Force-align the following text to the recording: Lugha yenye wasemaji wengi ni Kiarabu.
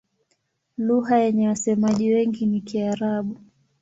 Lugha 0.77 1.17
yenye 1.17 1.47
wasemaji 1.47 2.13
wengi 2.13 2.45
ni 2.45 2.61
Kiarabu. 2.61 3.39